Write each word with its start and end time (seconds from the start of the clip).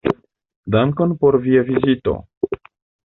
Dankon 0.75 1.13
por 1.23 1.37
via 1.45 1.63
vizito. 1.71 2.17